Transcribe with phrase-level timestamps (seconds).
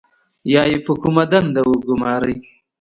[0.53, 2.37] یا یې په کومه دنده وګمارئ.